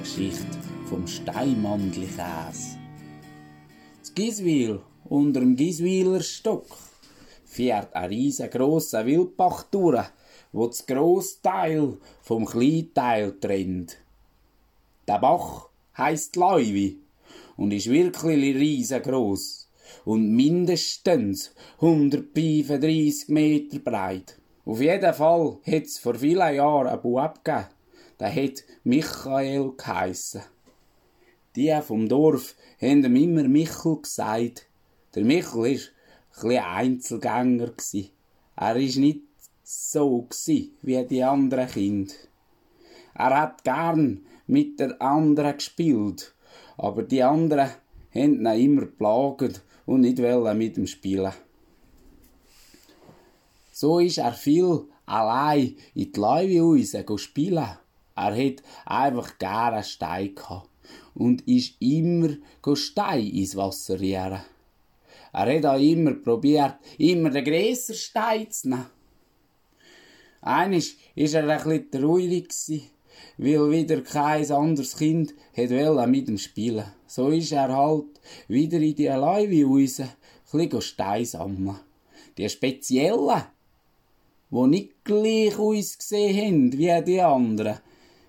[0.00, 2.78] Geschichte vom Steinmandli-Käse.
[4.00, 6.66] Das Giswil, unter dem Giswiler Stock,
[7.44, 10.04] fährt ein riesengroßer Wildbach durch,
[10.52, 13.96] wo das grosse Teil vom kleinen Teil trennt.
[15.08, 16.98] Der Bach heisst Leuwi
[17.56, 19.68] und ist wirklich riesengroß
[20.04, 24.38] und mindestens 135 Meter breit.
[24.64, 27.66] Auf jeden Fall hat's vor vielen Jahren einen Bub gegeben,
[28.18, 30.42] der hat Michael geheissen.
[31.54, 34.66] Die vom Dorf haben ihm immer Michel gesagt.
[35.14, 37.72] Der Michel war ein bisschen Einzelgänger.
[38.56, 39.20] Er war nicht
[39.62, 40.28] so
[40.82, 42.14] wie die anderen Kinder.
[43.14, 46.34] Er hat gern mit der anderen gespielt,
[46.76, 47.70] aber die anderen
[48.14, 51.32] haben ihn immer plagt und nicht mit ihm spielen.
[53.72, 57.78] So ist er viel allein in die Leuwe spielen.
[58.16, 60.68] Er hat einfach gerne Stein gehabt
[61.14, 62.36] und ist immer
[62.74, 64.40] Stein ins Wasser rieren.
[65.32, 68.86] Er hat auch immer probiert, immer den grösseren Stein zu nehmen.
[70.40, 72.48] Eines war er bisschen traurig,
[73.36, 76.84] weil wieder kein anderes Kind wollte mit ihm spielen.
[77.06, 80.08] So ist er halt wieder in die Leuwe raus, ein
[80.52, 81.80] bisschen Stein sammeln.
[82.38, 83.42] Die speziellen,
[84.50, 87.78] die nicht gleich ausgesehen haben wie die anderen,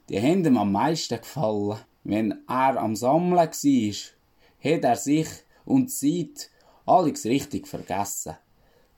[0.09, 1.80] die haben ihm am meisten gefallen.
[2.03, 5.27] Wenn er am Sammeln war, hat er sich
[5.66, 6.49] und die Zeit
[6.86, 8.38] alles richtig vergessen.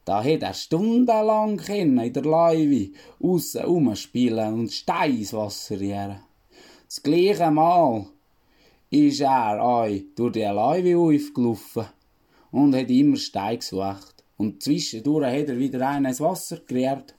[0.06, 6.22] Da hat er stundenlang in der Leiwe aussen rumspielen und Stein ins Wasser.
[6.88, 8.06] Das gleiche Mal
[8.90, 11.86] ist er euch durch die Leiwe aufgelaufen
[12.52, 14.24] und hat immer Stein gesucht.
[14.38, 17.14] Und zwischendurch hat er wieder einen ins Wasser gerührt.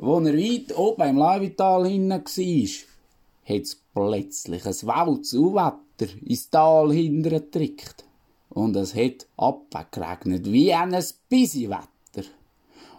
[0.00, 6.50] Wo er weit oben im Leivital hinten war, hat es plötzlich ein Wälz Wetter ins
[6.50, 8.04] Tal hinten getrickt.
[8.48, 10.96] Und es hat abgeregnet, wie ein
[11.28, 12.28] Bisi-Wetter.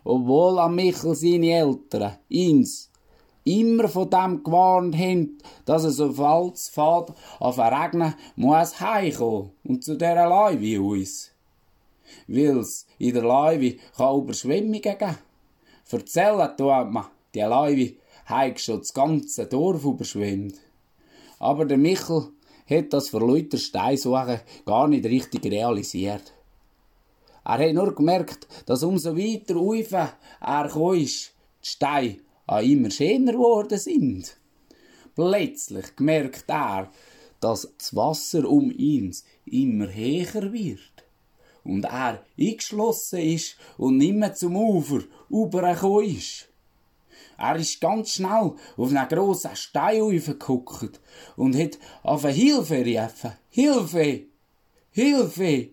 [0.03, 2.89] Obwohl am Michel seine Eltern, ins,
[3.45, 9.85] immer von dem gewarnt haben, dass es auf alles fährt, auf Regnen muss heimkommen und
[9.85, 11.31] zu dieser Leiwe uns.
[12.27, 15.28] Weil's in der Leiwe kann Überschwemmungen geben.
[15.91, 17.95] Erzählen tut man, die Leute
[18.25, 20.55] haben schon das ganze Dorf überschwemmt.
[21.39, 22.29] Aber der Michel
[22.69, 26.33] hat das für Leute Steinsuchen gar nicht richtig realisiert.
[27.43, 31.09] Er hat nur gemerkt, dass umso weiter rauf er kam, die
[31.61, 34.37] Steine an immer schöner geworden sind.
[35.15, 36.91] Plötzlich merkt er,
[37.39, 41.08] dass das Wasser um ihn immer höher wird
[41.63, 46.49] und er eingeschlossen ist und nicht mehr zum Ufer rübergekommen ist.
[47.37, 50.99] Er ist ganz schnell auf einen grossen Stein aufgeguckt
[51.37, 53.31] und hat auf eine Hilfe gerufen.
[53.49, 54.23] Hilfe!
[54.91, 55.69] Hilfe!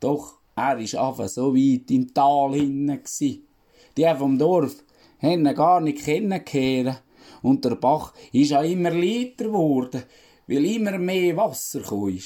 [0.00, 3.02] Doch er ist einfach so weit im Tal hinten.
[3.96, 4.76] Die vom Dorf
[5.20, 7.02] haben ihn gar nicht kennengelernt.
[7.42, 10.02] Und der Bach ist auch immer leiter geworden,
[10.46, 12.18] weil immer mehr Wasser kam.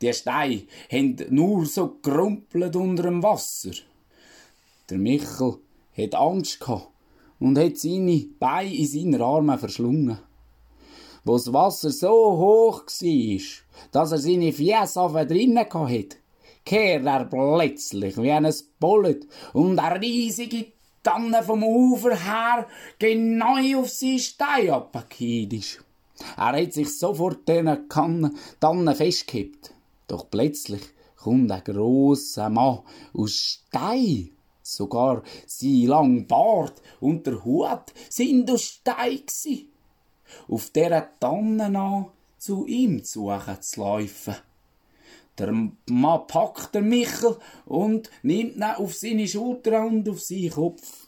[0.00, 3.72] Die Steine haben nur so gerumpelt unter dem Wasser.
[4.88, 5.58] Der Michel
[5.96, 6.88] hat Angst gehabt
[7.38, 10.18] und hat seine Beine in seinen Armen verschlungen.
[11.24, 13.40] Wo das Wasser so hoch war,
[13.92, 16.16] dass er seine Fiesse drinnen hatte,
[16.64, 19.20] kehrt er plötzlich wie ein Bullet
[19.52, 20.66] und eine riesige
[21.02, 22.66] Tanne vom Ufer her
[22.98, 25.80] genau auf seinen Stein abgekehrt
[26.36, 29.72] Er hat sich sofort den Tannen festgehabt.
[30.06, 30.82] Doch plötzlich
[31.16, 32.80] kommt ein grosser Mann
[33.12, 34.30] aus Stein.
[34.62, 39.68] Sogar sein lang Bart und der Hut sind aus Stein gsi.
[40.48, 42.06] Auf dieser Tanne an
[42.38, 44.34] zu ihm zu zu laufen.
[45.38, 51.06] Der Mann packt den Michel und nimmt ihn auf seine Schulter und auf seinen Kopf.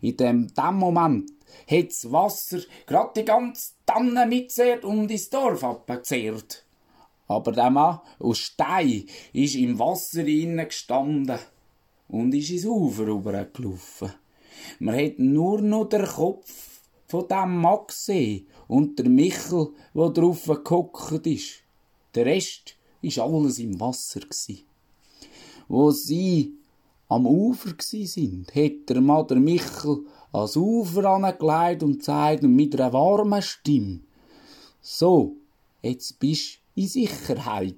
[0.00, 1.30] In dem, dem Moment
[1.70, 6.64] hat das Wasser grad die ganze Tanne mitzehrt und ins Dorf abgezehrt.
[7.28, 11.38] Aber der Mann aus Stein ist im Wasser gestanden
[12.08, 14.12] und ist ins Ufer rübergelaufen.
[14.78, 20.46] Man hat nur noch den Kopf von dem Mann gesehen und der Michel, der drauf
[20.46, 21.62] gehockt ist.
[22.14, 24.20] Der Rest ist alles im Wasser
[25.68, 26.54] Wo sie
[27.08, 32.92] am Ufer sind, hat der Mann der Michel ans Ufer angelegt und gesagt mit einer
[32.92, 34.00] warmen Stimme:
[34.80, 35.36] So,
[35.82, 37.76] jetzt bist in Sicherheit.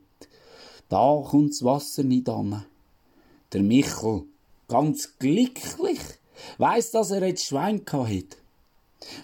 [0.89, 2.65] Da kommt das Wasser nicht an.
[3.53, 4.25] Der Michel,
[4.69, 6.01] ganz glücklich,
[6.59, 8.37] weiss, dass er jetzt Schwein hat.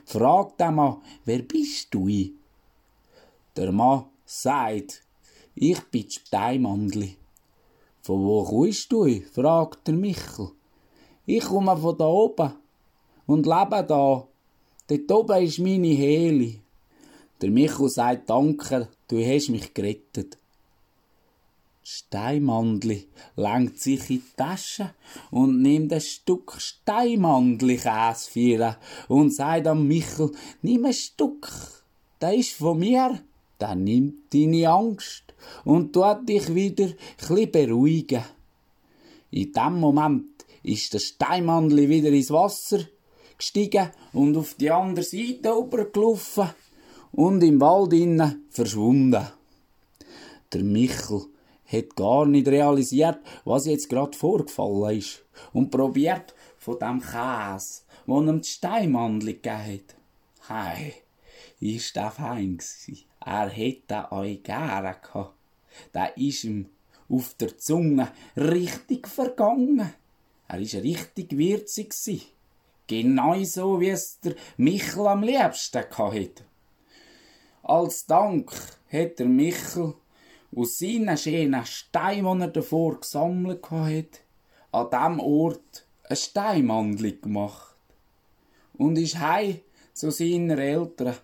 [0.05, 2.09] Frag den Mann, wer bist du?
[3.57, 5.03] Der Mann sagt,
[5.55, 7.17] ich bin Steinmandli.
[8.03, 9.21] Von wo kommst du?
[9.33, 10.51] fragt der Michel.
[11.27, 12.53] Ich komme von da oben
[13.31, 14.27] und lebe da.
[14.89, 16.61] Dort oben ist meine Heli.
[17.41, 20.37] Der Michel sagt Danke, du hast mich gerettet.
[21.85, 23.07] Steinmandli
[23.37, 24.93] lenkt sich in die Tasche
[25.31, 31.49] und nimmt ein Stück Steinmandli-Käse und sagt am Michel, nimm ein Stück,
[32.19, 33.21] das ist von mir.
[33.59, 35.23] Dann nimmt deine Angst
[35.65, 36.89] und tut dich wieder
[37.29, 38.25] ein beruhigen.
[39.31, 42.81] In dem Moment ist der Steinmandli wieder ins Wasser
[43.41, 46.51] gestiegen und auf die andere Seite rübergelaufen
[47.13, 49.27] und im Wald innen verschwunden.
[50.53, 51.27] Der Michel
[51.67, 58.21] hat gar nicht realisiert, was jetzt gerade vorgefallen ist und probiert von dem Käse, wo
[58.21, 59.81] ihm die Steinmandel gegeben
[60.49, 60.77] hat.
[60.77, 60.95] Hey,
[61.61, 63.05] ist der fein gsi.
[63.25, 65.35] Er hätte euch gerne gehabt.
[65.95, 66.67] Der ist ihm
[67.09, 69.93] auf der Zunge richtig vergangen.
[70.49, 72.23] Er ist richtig würzig gsi.
[72.91, 76.43] Genau so, wie es der Michel am liebsten hatte.
[77.63, 78.51] Als Dank
[78.93, 79.95] hat der Michel
[80.57, 84.23] aus seinen schönen Steinen, die er davor gesammelt hat,
[84.73, 87.77] an diesem Ort ein Steinmandel gemacht.
[88.77, 89.61] Und ist heim
[89.93, 91.15] zu seinen Eltern,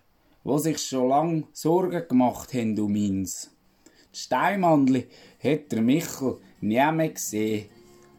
[0.45, 3.25] die sich schon lange Sorgen gemacht haben um ihn.
[3.25, 5.09] Die Steinmandel
[5.43, 7.65] hat der Michel nie mehr gesehen,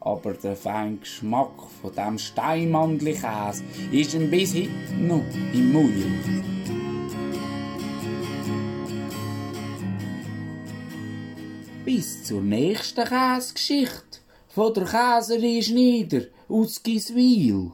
[0.08, 1.52] aber der feine Geschmack
[1.82, 3.62] von dem Steinmandelkäse
[3.92, 5.22] ist ihm bis heute noch
[5.52, 5.94] im Mund.
[11.84, 17.72] Bis zur nächsten Käsegeschichte von der Käserin Schneider aus Giswil.